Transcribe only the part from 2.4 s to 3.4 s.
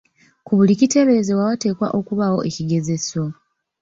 ekigezeso.